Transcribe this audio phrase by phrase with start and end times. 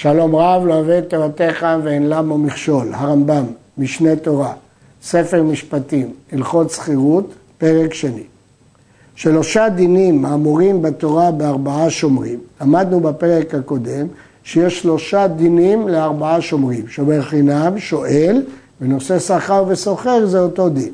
[0.00, 3.44] שלום רב לא אוהב תורתך ואין למו מכשול, הרמב"ם,
[3.78, 4.52] משנה תורה,
[5.02, 8.22] ספר משפטים, הלכות שכירות, פרק שני.
[9.14, 12.40] שלושה דינים האמורים בתורה בארבעה שומרים.
[12.60, 14.06] למדנו בפרק הקודם
[14.44, 16.88] שיש שלושה דינים לארבעה שומרים.
[16.88, 18.42] שומר חינם, שואל,
[18.80, 20.92] ונושא שכר וסוחר זה אותו דין.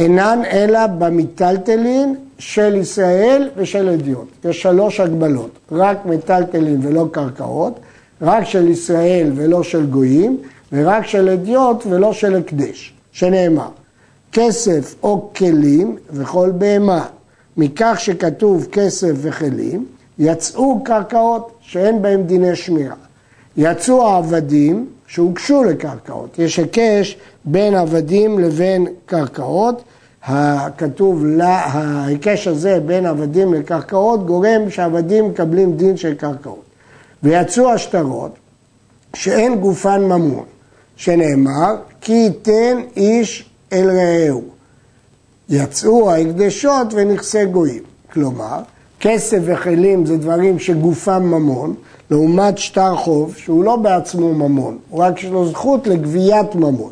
[0.00, 4.28] אינן אלא במיטלטלין של ישראל ושל אדיוט.
[4.44, 7.80] יש שלוש הגבלות, רק מיטלטלין ולא קרקעות,
[8.22, 10.36] רק של ישראל ולא של גויים,
[10.72, 13.68] ורק של אדיוט ולא של הקדש, שנאמר,
[14.32, 17.06] כסף או כלים וכל בהמה,
[17.56, 19.86] מכך שכתוב כסף וכלים,
[20.18, 22.94] יצאו קרקעות שאין בהן דיני שמירה.
[23.56, 26.38] יצאו העבדים שהוגשו לקרקעות.
[26.38, 29.82] יש היקש בין עבדים לבין קרקעות.
[30.24, 36.62] הכתוב, ההיקש הזה בין עבדים לקרקעות גורם שעבדים מקבלים דין של קרקעות.
[37.22, 38.34] ויצאו השטרות
[39.14, 40.44] שאין גופן ממון,
[40.96, 44.42] שנאמר כי ייתן איש אל רעהו.
[45.48, 47.82] יצאו ההקדשות ונכסי גויים.
[48.12, 48.60] כלומר,
[49.00, 51.74] כסף וכלים זה דברים שגופם ממון,
[52.10, 56.90] לעומת שטר חוב שהוא לא בעצמו ממון, הוא רק יש לו זכות לגביית ממון.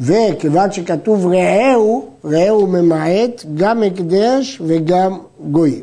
[0.00, 5.18] וכיוון שכתוב רעהו, רעהו ממעט גם הקדש וגם
[5.50, 5.82] גויים.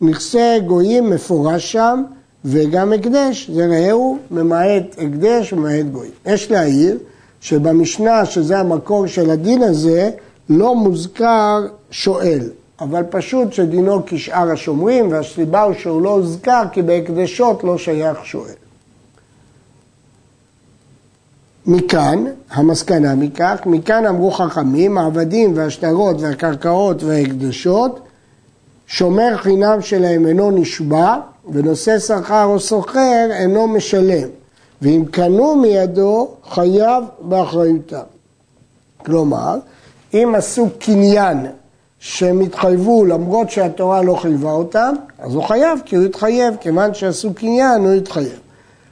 [0.00, 2.02] נכסי גויים מפורש שם,
[2.44, 6.12] וגם הקדש, זה רעהו ממעט הקדש וממעט גויים.
[6.26, 6.98] יש להעיר
[7.40, 10.10] שבמשנה, שזה המקור של הדין הזה,
[10.50, 12.40] לא מוזכר שואל,
[12.80, 18.54] אבל פשוט שדינו כשאר השומרים, והסיבה הוא שהוא לא הוזכר כי בהקדשות לא שייך שואל.
[21.66, 28.00] מכאן, המסקנה מכך, מכאן אמרו חכמים, העבדים והשטרות והקרקעות וההקדשות,
[28.86, 31.16] שומר חינם שלהם אינו נשבע,
[31.52, 34.28] ונושא שכר או סוחר אינו משלם.
[34.82, 38.02] ואם קנו מידו, חייב באחריותם.
[39.04, 39.58] כלומר,
[40.14, 41.46] אם עשו קניין
[42.06, 47.34] שהם התחייבו למרות שהתורה לא חייבה אותם, אז הוא חייב, כי הוא התחייב, כיוון שעשו
[47.34, 48.38] קניין הוא התחייב.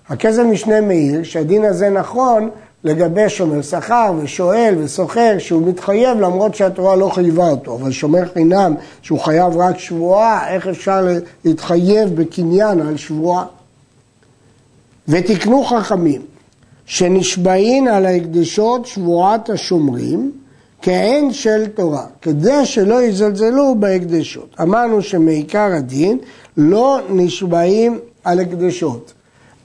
[0.09, 2.51] הכסף משנה מאיר שהדין הזה נכון
[2.85, 8.75] לגבי שומר שכר ושואל וסוחר שהוא מתחייב למרות שהתורה לא חייבה אותו, אבל שומר חינם
[9.03, 11.09] שהוא חייב רק שבועה, איך אפשר
[11.45, 13.45] להתחייב בקניין על שבועה?
[15.09, 16.23] ותקנו חכמים
[16.87, 20.33] שנשבעין על ההקדשות שבועת השומרים
[20.83, 24.57] כעין של תורה, כדי שלא יזלזלו בהקדשות.
[24.61, 26.19] אמרנו שמעיקר הדין
[26.57, 29.13] לא נשבעים על הקדשות,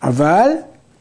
[0.04, 0.50] אבל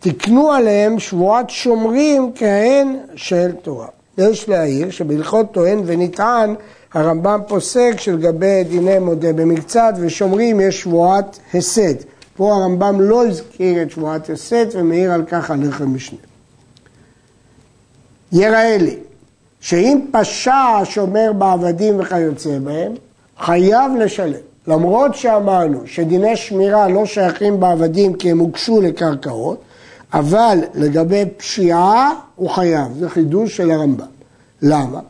[0.01, 3.87] תקנו עליהם שבועת שומרים כהן של תורה.
[4.19, 6.55] יש להעיר שבהלכות טוען ונטען
[6.95, 11.95] הרמב"ם פוסק שלגבי דיני מודה במקצת ושומרים יש שבועת הסד.
[12.37, 16.19] פה הרמב"ם לא הזכיר את שבועת הסד ומעיר על כך הלך המשנה.
[18.33, 18.97] יראה לי
[19.67, 22.93] שאם פשע השומר בעבדים וכיוצא בהם,
[23.39, 24.41] חייב לשלם.
[24.67, 29.61] למרות שאמרנו שדיני שמירה לא שייכים בעבדים כי הם הוגשו לקרקעות,
[30.15, 34.07] אבל לגבי פשיעה הוא חייב, זה חידוש של הרמב"ם.
[34.63, 35.01] למה?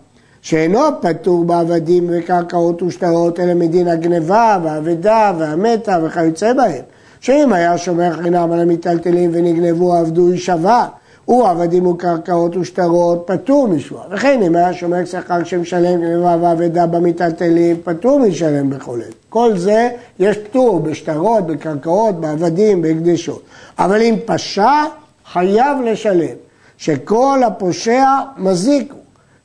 [0.42, 6.82] שאינו פטור בעבדים וקרקעות ושטרות, אלא מדין הגניבה והאבדה והמתה וכיוצא בהם.
[7.20, 10.86] שאם היה שומר חינם על המיטלטלים ונגנבו עבדו יישבע,
[11.26, 14.02] הוא עבדים וקרקעות ושטרות פטור משבוע.
[14.10, 19.14] וכן אם היה שומר שכר שמשלם גניבה ואבדה במיטלטלים, פטור משלם בכל עת.
[19.28, 19.88] כל זה
[20.18, 23.42] יש פטור בשטרות, בקרקעות, בעבדים, בהקדשות.
[23.78, 24.84] אבל אם פשע,
[25.32, 26.36] חייב לשלם,
[26.76, 28.04] שכל הפושע
[28.36, 29.00] מזיק הוא.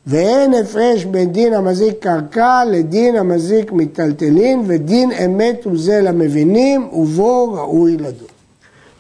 [0.08, 7.54] ואין הפרש בין דין המזיק קרקע לדין המזיק מיטלטלין, ודין אמת הוא זה למבינים, ובו
[7.54, 8.28] ראוי לדון.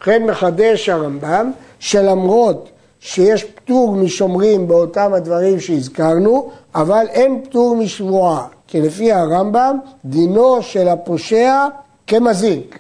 [0.02, 2.69] לכן מחדש הרמב"ם, שלמרות
[3.00, 10.88] שיש פטור משומרים באותם הדברים שהזכרנו, אבל אין פטור משבועה, כי לפי הרמב"ם דינו של
[10.88, 11.68] הפושע
[12.08, 12.80] כמזיק.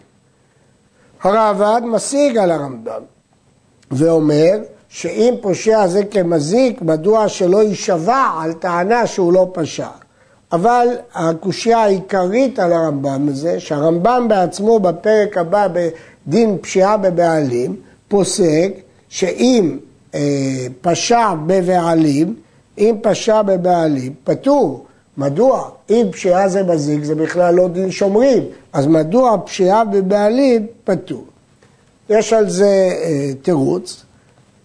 [1.23, 3.01] הרעב"ד משיג על הרמב"ם
[3.91, 4.59] ואומר
[4.89, 9.87] שאם פושע זה כמזיק, מדוע שלא יישבע על טענה שהוא לא פשע.
[10.51, 17.75] אבל הקושייה העיקרית על הרמב"ם הזה, שהרמב"ם בעצמו בפרק הבא בדין פשיעה בבעלים,
[18.07, 18.71] פוסק
[19.11, 19.77] שאם
[20.15, 20.19] אה,
[20.81, 22.35] פשע בבעלים,
[22.77, 24.85] אם פשע בבעלים, פטור.
[25.17, 25.69] מדוע?
[25.89, 28.43] אם פשיעה זה מזיק, זה בכלל לא דין שומרים,
[28.73, 31.25] אז מדוע פשיעה בבעלים פטור?
[32.09, 34.03] יש על זה אה, תירוץ.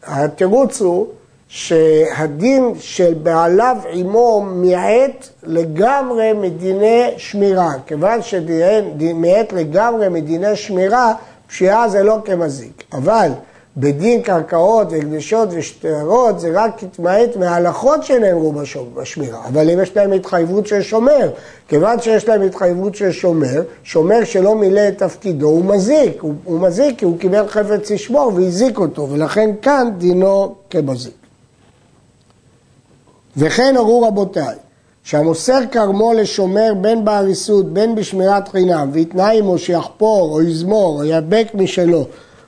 [0.06, 1.06] התירוץ הוא
[1.48, 7.72] שהדין של בעליו עמו מיעט לגמרי מדיני שמירה.
[7.86, 11.14] כיוון שמיעט לגמרי מדיני שמירה,
[11.46, 13.30] פשיעה זה לא כמזיק, אבל
[13.76, 18.52] בדין קרקעות והקדשות ושטרות זה רק התמעט מההלכות שנאמרו
[18.94, 21.30] בשמירה, אבל אם יש להם התחייבות של שומר,
[21.68, 26.60] כיוון שיש להם התחייבות של שומר, שומר שלא מילא את תפקידו הוא מזיק, הוא, הוא
[26.60, 31.14] מזיק כי הוא קיבל חפץ לשמור והזיק אותו, ולכן כאן דינו כמזיק.
[33.36, 34.54] וכן הורו רבותיי,
[35.04, 41.46] שהמוסר כרמו לשומר בין באריסות בין בשמירת חינם ויתנאי עמו שיחפור או יזמור או ידבק
[41.54, 42.06] משלו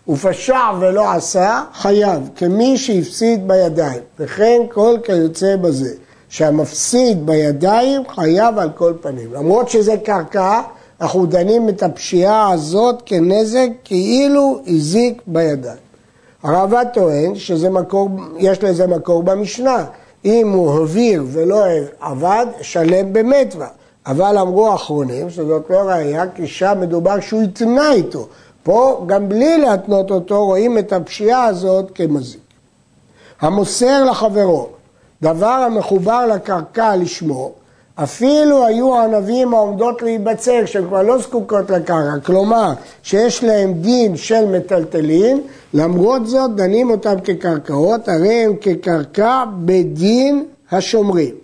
[0.08, 4.00] ופשע ולא עשה, חייב, כמי שהפסיד בידיים.
[4.18, 5.94] וכן כל כיוצא בזה,
[6.28, 9.34] שהמפסיד בידיים חייב על כל פנים.
[9.34, 10.60] למרות שזה קרקע,
[11.00, 15.78] אנחנו דנים את הפשיעה הזאת כנזק כאילו הזיק בידיים.
[16.42, 19.84] הרעב"ד טוען שיש לזה מקור במשנה.
[20.24, 21.64] אם הוא הביר ולא
[22.00, 23.66] עבד, שלם במטווה.
[24.06, 28.28] אבל אמרו האחרונים שזאת לא ראייה, כי שם מדובר שהוא התנה איתו.
[28.62, 32.40] פה, גם בלי להתנות אותו, רואים את הפשיעה הזאת כמזיק.
[33.40, 34.68] המוסר לחברו,
[35.22, 37.52] דבר המחובר לקרקע לשמו,
[38.02, 42.72] אפילו היו הענבים העומדות להיבצר, שהן כבר לא זקוקות לקרקע, כלומר
[43.02, 45.40] שיש להם דין של מטלטלין,
[45.74, 51.34] למרות זאת דנים אותם כקרקעות, הרי הם כקרקע בדין השומרים.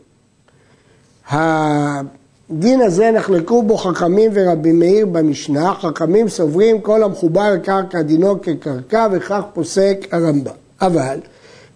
[2.51, 9.07] הדין הזה נחלקו בו חכמים ורבי מאיר במשנה, חכמים סוברים כל המחובר לקרקע דינו כקרקע
[9.13, 10.53] וכך פוסק הרמב"ם.
[10.81, 11.19] אבל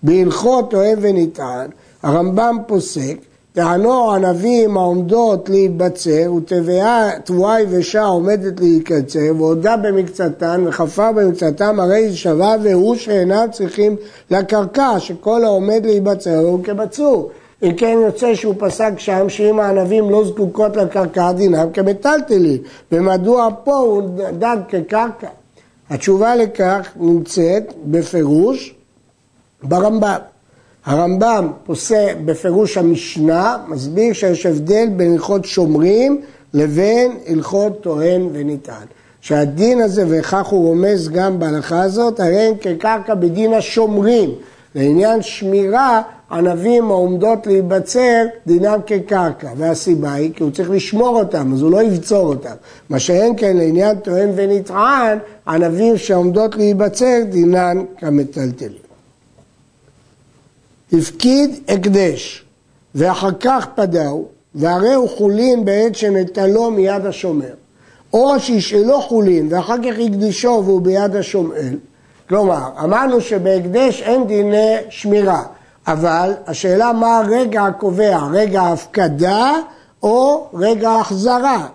[0.02, 1.70] בהלכות אוהב ונטען,
[2.02, 3.16] הרמב"ם פוסק
[3.52, 12.96] טענו ענבים העומדות להיבצר ותבואה יבשה עומדת להיקצר והודה במקצתן וחפר במקצתם הרי שווה והוא
[12.96, 13.96] שאינם צריכים
[14.30, 17.30] לקרקע שכל העומד להיבצר הוא כבצור
[17.62, 22.58] אם כן יוצא שהוא פסק שם שאם הענבים לא זקוקות לקרקע דינם כמטלטלים
[22.92, 24.02] ומדוע פה הוא
[24.38, 25.28] דג כקרקע
[25.90, 28.74] התשובה לכך נמצאת בפירוש
[29.62, 30.18] ברמב"ם
[30.88, 36.20] הרמב"ם פוסק בפירוש המשנה, מסביר שיש הבדל בין הלכות שומרים
[36.54, 38.86] לבין הלכות טוען ונטען.
[39.20, 44.30] שהדין הזה, וכך הוא רומז גם בהלכה הזאת, הרי הם כקרקע בדין השומרים.
[44.74, 49.50] לעניין שמירה, ענבים העומדות להיבצר, דינם כקרקע.
[49.56, 52.54] והסיבה היא כי הוא צריך לשמור אותם, אז הוא לא יבצור אותם.
[52.90, 58.88] מה שאין כן לעניין טוען ונטען, ענבים שעומדות להיבצר, דינן כמטלטלים.
[60.92, 62.44] הפקיד הקדש,
[62.94, 67.54] ואחר כך פדאו, והרי הוא חולין בעת שנטלו מיד השומר.
[68.12, 71.60] או שישאלו חולין ואחר כך הקדישו והוא ביד השומר.
[72.28, 75.42] כלומר, אמרנו שבהקדש אין דיני שמירה,
[75.88, 79.52] אבל השאלה מה הרגע הקובע, רגע ההפקדה
[80.02, 81.66] או רגע ההחזרה.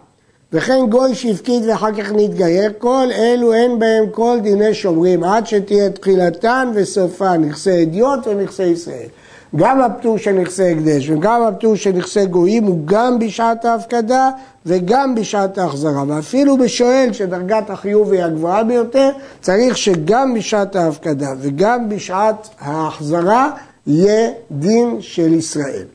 [0.54, 5.89] וכן גוי שהפקיד ואחר כך נתגייר, כל אלו אין בהם כל דיני שומרים עד שתהיה
[5.89, 9.07] תחילתן וסופן, נכסי אדיוט ונכסי ישראל.
[9.56, 14.30] גם הפטור של נכסי הקדש וגם הפטור של נכסי גויים הוא גם בשעת ההפקדה
[14.65, 16.04] וגם בשעת ההחזרה.
[16.07, 19.10] ואפילו בשואל שדרגת החיוב היא הגבוהה ביותר,
[19.42, 23.51] צריך שגם בשעת ההפקדה וגם בשעת ההחזרה
[23.88, 25.85] יהיה דין של ישראל.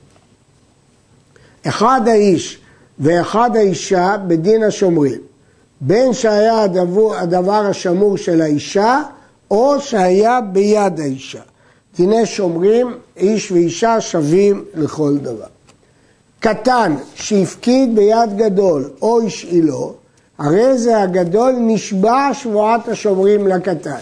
[1.67, 2.59] אחד האיש
[2.99, 5.21] ואחד האישה בדין השומרים,
[5.81, 9.03] בין שהיה הדבר, הדבר השמור של האישה
[9.51, 11.41] או שהיה ביד האישה.
[11.97, 15.47] דיני שומרים, איש ואישה שווים לכל דבר.
[16.41, 19.95] קטן שהפקיד ביד גדול או השאילו,
[20.39, 24.01] הרי זה הגדול נשבע שבועת השומרים לקטן.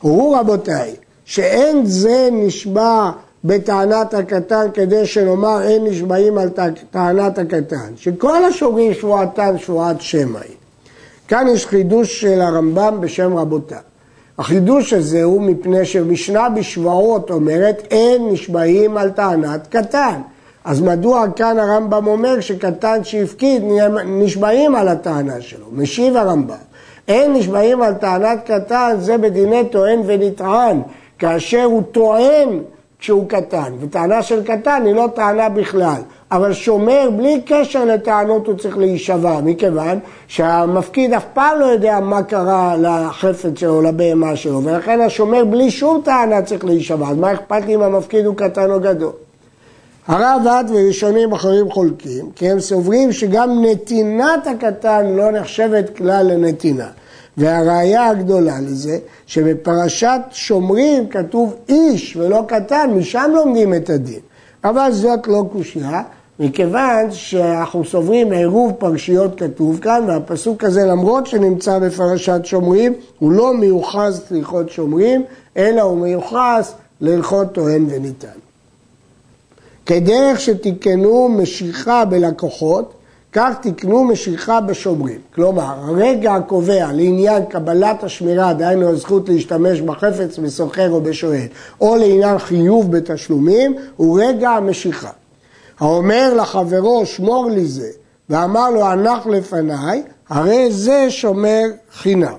[0.00, 0.94] הוא רבותיי,
[1.32, 3.10] שאין זה נשבע
[3.44, 6.48] בטענת הקטן כדי שנאמר אין נשבעים על
[6.90, 10.48] טענת הקטן, שכל השומרים שבועתם שבועת שמאי.
[11.28, 13.78] כאן יש חידוש של הרמב"ם בשם רבותיו.
[14.38, 20.20] החידוש הזה הוא מפני שמשנה בשבועות אומרת אין נשבעים על טענת קטן.
[20.64, 23.62] אז מדוע כאן הרמב"ם אומר שקטן שהפקיד
[24.06, 25.66] נשבעים על הטענה שלו?
[25.72, 26.54] משיב הרמב"ם,
[27.08, 30.82] אין נשבעים על טענת קטן זה בדיני טוען ונטען,
[31.22, 32.48] כאשר הוא טוען
[32.98, 36.00] כשהוא קטן, וטענה של קטן היא לא טענה בכלל,
[36.32, 42.22] אבל שומר בלי קשר לטענות הוא צריך להישבע, מכיוון שהמפקיד אף פעם לא יודע מה
[42.22, 47.66] קרה לחפץ שלו, לבהמה שלו, ולכן השומר בלי שום טענה צריך להישבע, אז מה אכפת
[47.66, 49.12] לי אם המפקיד הוא קטן או גדול?
[50.06, 56.88] הרב עד וראשונים אחרים חולקים, כי הם סוברים שגם נתינת הקטן לא נחשבת כלל לנתינה.
[57.36, 64.20] והראיה הגדולה לזה, שבפרשת שומרים כתוב איש ולא קטן, משם לומדים את הדין.
[64.64, 66.02] אבל זאת לא קושייה,
[66.38, 73.54] מכיוון שאנחנו סוברים עירוב פרשיות כתוב כאן, והפסוק הזה למרות שנמצא בפרשת שומרים, הוא לא
[73.54, 75.22] מיוחס להלכות שומרים,
[75.56, 78.28] אלא הוא מיוחס להלכות טוען וניתן.
[79.86, 82.94] כדרך שתיקנו משיכה בלקוחות,
[83.32, 85.18] כך תקנו משיכה בשומרים.
[85.34, 91.46] כלומר, הרגע הקובע לעניין קבלת השמירה, דהיינו הזכות להשתמש בחפץ בסוחר או בשואל,
[91.80, 95.10] או לעניין חיוב בתשלומים, הוא רגע המשיכה.
[95.80, 97.88] האומר לחברו, שמור לי זה,
[98.30, 102.36] ואמר לו, הנח לפניי, הרי זה שומר חינם.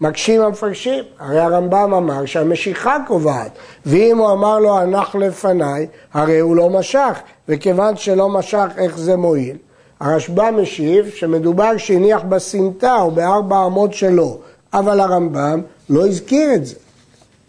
[0.00, 3.50] מקשים המפרשים, הרי הרמב"ם אמר שהמשיכה קובעת,
[3.86, 9.16] ואם הוא אמר לו הנח לפניי, הרי הוא לא משך, וכיוון שלא משך, איך זה
[9.16, 9.56] מועיל?
[10.00, 14.38] הרשב"א משיב שמדובר שהניח בסמטה או בארבע אמות שלו,
[14.72, 15.60] אבל הרמב"ם
[15.90, 16.74] לא הזכיר את זה.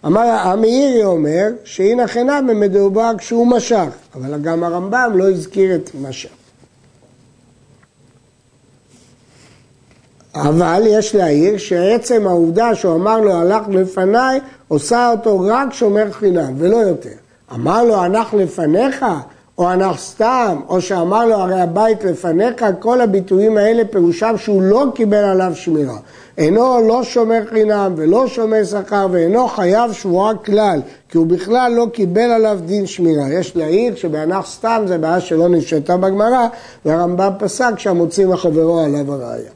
[0.06, 6.30] אמר, המאירי אומר שהנה חינם מדובר כשהוא משך, אבל גם הרמב"ם לא הזכיר את משך.
[10.36, 16.54] אבל יש להעיר שעצם העובדה שהוא אמר לו הלך לפניי, עושה אותו רק שומר חינם
[16.58, 17.10] ולא יותר.
[17.54, 19.06] אמר לו הלך לפניך,
[19.58, 24.86] או הנח סתם, או שאמר לו הרי הבית לפניך, כל הביטויים האלה פירושם שהוא לא
[24.96, 25.98] קיבל עליו שמירה.
[26.38, 31.88] אינו לא שומר חינם ולא שומר שכר ואינו חייב שבועה כלל, כי הוא בכלל לא
[31.94, 33.30] קיבל עליו דין שמירה.
[33.34, 36.48] יש להעיר שבהנח סתם זה בעיה שלא נשתה בגמרא,
[36.86, 39.52] והרמב"ם פסק שהמוציא מחברו עליו הראייה.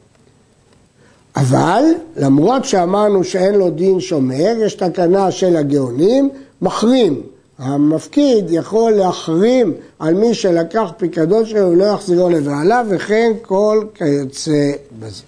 [1.36, 1.84] אבל
[2.18, 6.30] למרות שאמרנו שאין לו דין שומר, יש תקנה של הגאונים,
[6.62, 7.22] מחרים.
[7.60, 15.24] המפקיד יכול להחרים על מי שלקח פיקדון שלו ולא יחזירו לבעליו, וכן כל כיוצא בזה.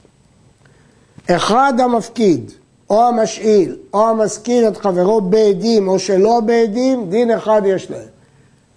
[1.30, 2.52] אחד המפקיד,
[2.90, 8.10] או המשאיל, או המזכיר את חברו בעדים, או שלא בעדים, דין אחד יש להם.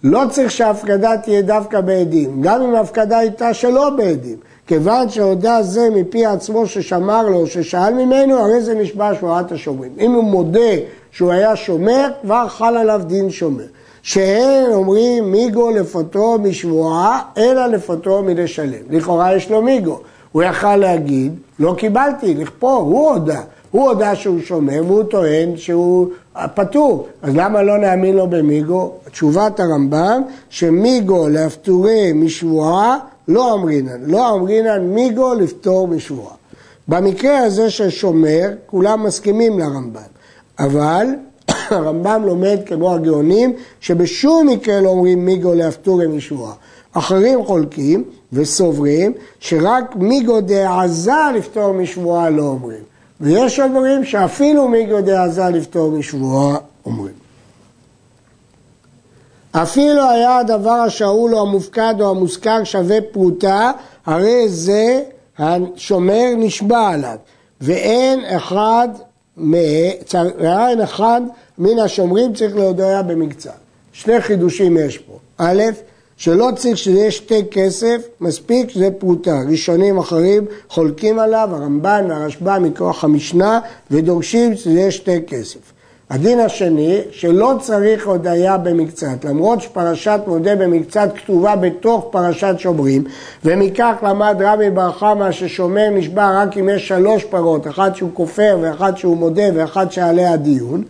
[0.03, 4.37] לא צריך שההפקדה תהיה דווקא בעדים, גם אם ההפקדה הייתה שלא בעדים.
[4.67, 9.91] כיוון שהודה זה מפי עצמו ששמר לו, ששאל ממנו, הרי זה נשבע שבועת השומרים.
[9.99, 10.75] אם הוא מודה
[11.15, 13.63] שהוא היה שומר, כבר חל עליו דין שומר.
[14.01, 18.83] שאין אומרים מיגו לפוטרו משבועה, אלא לפוטרו מלשלם.
[18.89, 19.99] לכאורה יש לו מיגו.
[20.31, 23.41] הוא יכל להגיד, לא קיבלתי, לכפור, הוא הודה.
[23.71, 26.07] הוא הודה שהוא שומר והוא טוען שהוא
[26.53, 27.07] פטור.
[27.21, 28.91] אז למה לא נאמין לו במיגו?
[29.11, 34.01] תשובת הרמב"ם, שמיגו להפטורי משבועה לא אמרינן.
[34.05, 36.35] לא אמרינן מיגו לפטור משבועה.
[36.87, 40.14] במקרה הזה של שומר, כולם מסכימים לרמב"ם.
[40.59, 41.07] אבל
[41.49, 46.53] הרמב"ם לומד כמו הגאונים, שבשום מקרה לא אומרים מיגו להפטורי משבועה.
[46.93, 52.83] אחרים חולקים וסוברים שרק מיגו דעזה לפטור משבועה לא אומרים.
[53.21, 57.13] ויש אומרים שאפילו מיגו דעזה לפטור משבועה אומרים.
[59.51, 63.71] אפילו היה הדבר השאול או המופקד או המוזכר שווה פרוטה,
[64.05, 65.03] הרי זה
[65.37, 67.17] השומר נשבע עליו,
[67.61, 68.87] ואין אחד
[69.37, 71.21] ואין אחד
[71.57, 73.57] מן השומרים צריך להודיה במקצת.
[73.93, 75.17] שני חידושים יש פה.
[75.37, 75.63] א',
[76.17, 79.39] שלא צריך שזה יהיה שתי כסף, מספיק שזה פרוטה.
[79.49, 83.59] ראשונים אחרים חולקים עליו, הרמב"ן והרשב"א מכוח המשנה,
[83.91, 85.74] ודורשים שזה יהיה שתי כסף.
[86.09, 93.03] הדין השני, שלא צריך הודיה במקצת, למרות שפרשת מודה במקצת כתובה בתוך פרשת שומרים,
[93.45, 98.57] ומכך למד רבי בר חמא ששומר נשבע רק אם יש שלוש פרות, אחת שהוא כופר
[98.61, 100.83] ואחת שהוא מודה ואחת שעליה הדיון,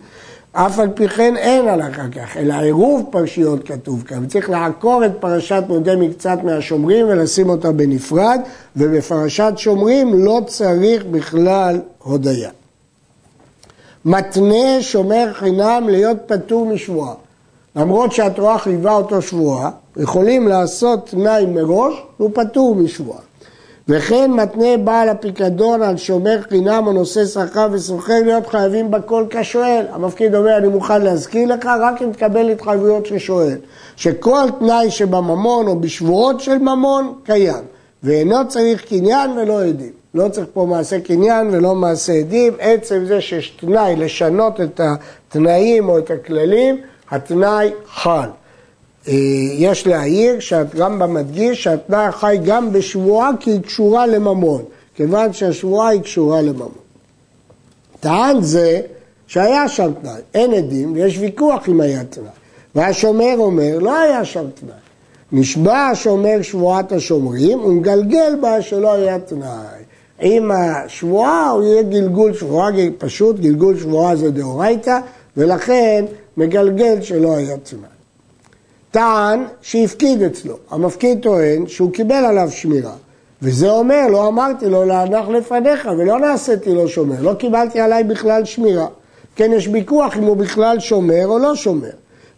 [0.52, 5.12] אף על פי כן אין הלכה כך, אלא עירוב פרשיות כתוב כאן, וצריך לעקור את
[5.20, 8.40] פרשת מודה מקצת מהשומרים ולשים אותה בנפרד,
[8.76, 12.50] ובפרשת שומרים לא צריך בכלל הודיה.
[14.08, 17.14] מתנה שומר חינם להיות פטור משבועה.
[17.76, 23.18] למרות שהתורה חייבה אותו שבועה, יכולים לעשות תנאי מראש, הוא פטור משבועה.
[23.88, 29.84] וכן מתנה בעל הפיקדון על שומר חינם או נושא שכר וסוחר להיות חייבים בכל כשואל.
[29.92, 33.56] המפקיד אומר, אני מוכן להזכיר לך רק אם תקבל התחייבויות של שואל.
[33.96, 37.64] שכל תנאי שבממון או בשבועות של ממון קיים,
[38.02, 39.92] ואינו צריך קניין ולא עדים.
[40.16, 45.88] לא צריך פה מעשה קניין ולא מעשה עדים, עצם זה שיש תנאי לשנות את התנאים
[45.88, 46.80] או את הכללים,
[47.10, 48.28] התנאי חל.
[49.08, 49.14] אה,
[49.52, 54.62] יש להעיר שהרמב"ם מדגיש שהתנאי חי גם בשבועה כי היא קשורה לממון,
[54.94, 56.72] כיוון שהשבועה היא קשורה לממון.
[58.00, 58.80] טען זה
[59.26, 62.26] שהיה שם תנאי, אין עדים ויש ויכוח אם היה תנאי.
[62.74, 64.74] והשומר אומר, לא היה שם תנאי.
[65.32, 69.85] נשבע השומר שבועת השומרים ומגלגל בה שלא היה תנאי.
[70.20, 74.98] עם השבועה הוא יהיה גלגול שבועה פשוט, גלגול שבועה זה דאורייתא,
[75.36, 76.04] ולכן
[76.36, 77.80] מגלגל שלא היה תנאי.
[78.90, 80.56] טען שהפקיד אצלו.
[80.70, 82.94] המפקיד טוען שהוא קיבל עליו שמירה.
[83.42, 88.44] וזה אומר, לא אמרתי לו להנח לפניך ולא נעשיתי לו שומר, לא קיבלתי עליי בכלל
[88.44, 88.86] שמירה.
[89.36, 91.90] כן, יש ויכוח אם הוא בכלל שומר או לא שומר.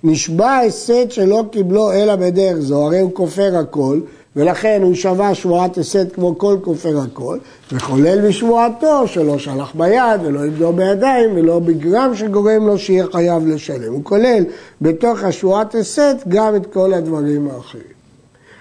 [0.05, 4.01] נשבע הסת שלא קיבלו אלא בדרך זו, הרי הוא כופר הכל,
[4.37, 7.39] ולכן הוא שווה שבועת הסת כמו כל כופר הכל,
[7.73, 13.93] וחולל בשבועתו שלא שלח ביד ולא יבדו בידיים ולא בגרם שגורם לו שיהיה חייב לשלם.
[13.93, 14.45] הוא כולל
[14.83, 17.99] בתוך השבועת הסת גם את כל הדברים האחרים.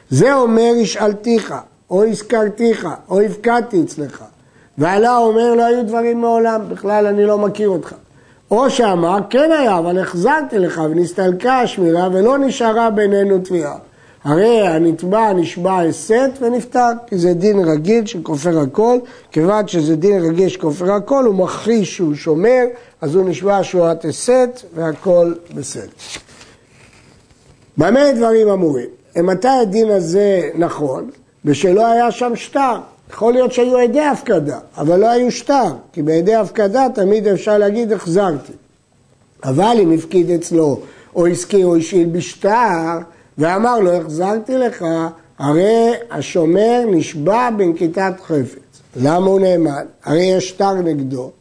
[0.09, 1.53] זה אומר השאלתיך,
[1.89, 4.23] או הזכרתיך, או הפקדתי אצלך.
[4.77, 7.95] ועלה אומר לא היו דברים מעולם, בכלל אני לא מכיר אותך.
[8.51, 13.77] או שאמר כן היה, אבל החזרתי לך ונסתלקה השמירה ולא נשארה בינינו תביעה.
[14.23, 18.97] הרי הנתבע נשבע הסת ונפטר, כי זה דין רגיל של כופר הכל,
[19.31, 22.63] כיוון שזה דין רגיל של כופר הכל, הוא מכחיש שהוא שומר,
[23.01, 25.87] אז הוא נשבע שורת הסת והכל בסדר.
[27.77, 28.89] במה דברים אמורים?
[29.17, 31.09] מתי הדין הזה נכון?
[31.45, 32.75] ושלא היה שם שטר.
[33.11, 37.93] יכול להיות שהיו עדי הפקדה, אבל לא היו שטר, כי בעדי הפקדה תמיד אפשר להגיד
[37.93, 38.53] החזרתי.
[39.43, 40.79] אבל אם הפקיד אצלו
[41.15, 42.97] או הזכיר או השאיל בשטר,
[43.37, 44.85] ואמר לו, החזרתי לך,
[45.39, 48.81] הרי השומר נשבע בנקיטת חפץ.
[48.95, 49.85] למה הוא נאמן?
[50.03, 51.31] הרי יש שטר נגדו,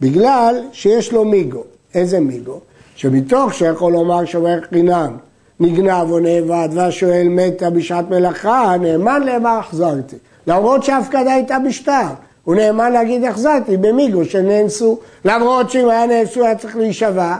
[0.00, 1.62] בגלל שיש לו מיגו.
[1.94, 2.60] איזה מיגו?
[2.96, 5.16] שמתוך שיכול לומר שומר חינם
[5.60, 10.16] נגנב או נאבד והשואל מתה בשעת מלאכה, נאמן לאמר החזרתי.
[10.46, 12.06] למרות שההפקדה הייתה בשטר.
[12.44, 14.98] הוא נאמן להגיד החזרתי במיגו שנאנסו.
[15.24, 17.36] למרות שאם היה נאנסו היה צריך להישבע,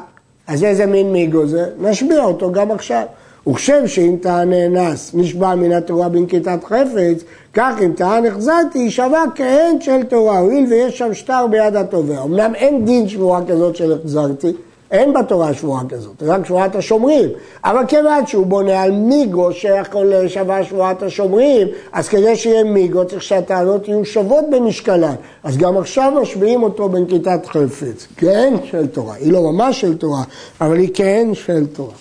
[0.46, 1.66] אז איזה מין מיגו זה?
[1.78, 3.02] נשביע אותו גם עכשיו.
[3.48, 9.80] וכשם שאם טען נאנס נשבע מן התורה בנקיטת חפץ, כך אם טען החזרתי יישבע כהן
[9.80, 12.22] של תורה, הואיל ויש שם שטר ביד התובע.
[12.22, 14.52] אמנם אין דין שבועה כזאת של החזרתי,
[14.92, 17.28] אין בתורה שבועה כזאת, רק שבועת השומרים.
[17.64, 23.22] אבל כיוון שהוא בונה על מיגו שיכול לשווה שבועת השומרים, אז כדי שיהיה מיגו צריך
[23.22, 25.14] שהטענות יהיו שוות במשקלן.
[25.44, 28.06] אז גם עכשיו משביעים אותו בנקיטת חפץ.
[28.16, 29.14] כן של תורה.
[29.14, 30.22] היא לא ממש של תורה,
[30.60, 31.94] אבל היא כן של תורה.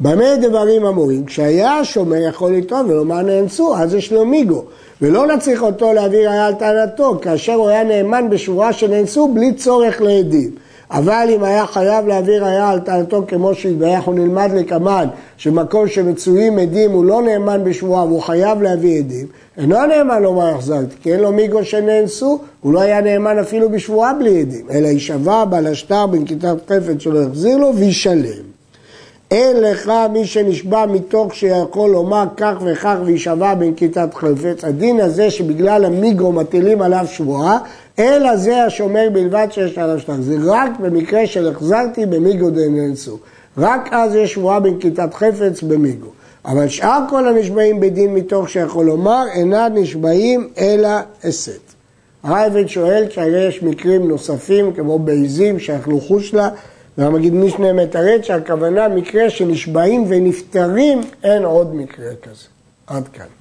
[0.00, 1.24] במה דברים אמורים?
[1.24, 4.64] כשהיה השומר יכול לטעון ולומר נאנסו, אז יש לו מיגו.
[5.02, 10.00] ולא נצריך אותו להביא ראיה על טענתו, כאשר הוא היה נאמן בשבועה שנאנסו בלי צורך
[10.00, 10.50] לעדים.
[10.90, 16.58] אבל אם היה חייב להביא ראיה על טענתו כמו שהתבייח, הוא נלמד לקמן, שמקום שמצויים
[16.58, 19.26] עדים הוא לא נאמן בשבועה והוא חייב להביא עדים,
[19.58, 24.14] אינו נאמן לומר החזרתי, כי אין לו מיגו שנאנסו, הוא לא היה נאמן אפילו בשבועה
[24.14, 28.49] בלי עדים, אלא יישבע בעל השטר בנקיטת חפץ שלא יחזיר לו וישלם.
[29.30, 34.64] אין לך מי שנשבע מתוך שיכול לומר כך וכך ויישבע בנקיטת חפץ.
[34.64, 37.58] הדין הזה שבגלל המיגרו מטילים עליו שבועה,
[37.98, 40.12] אלא זה השומר בלבד שיש עליו שטר.
[40.20, 43.18] זה רק במקרה של החזרתי במיגרו דננסו.
[43.58, 46.10] רק אז יש שבועה בנקיטת חפץ במיגרו.
[46.44, 50.88] אבל שאר כל הנשבעים בדין מתוך שיכול לומר, אינם נשבעים אלא
[51.24, 51.60] הסת.
[52.22, 56.48] הרייבד שואל שהרי יש מקרים נוספים כמו בעיזים שאכלו חושלה
[57.00, 62.46] והמגיד משנה מתרד שהכוונה מקרה שנשבעים ונפטרים, אין עוד מקרה כזה.
[62.86, 63.39] עד כאן.